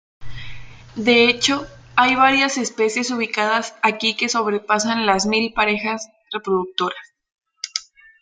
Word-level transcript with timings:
De 0.95 1.25
hecho, 1.29 1.67
hay 1.95 2.15
varias 2.15 2.57
especies 2.57 3.11
ubicadas 3.11 3.75
aquí 3.83 4.15
que 4.17 4.29
sobrepasan 4.29 5.05
las 5.05 5.27
mil 5.27 5.53
parejas 5.53 6.09
reproductoras. 6.33 6.97